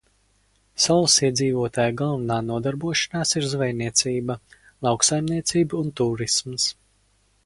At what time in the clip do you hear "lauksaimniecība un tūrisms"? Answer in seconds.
4.87-6.67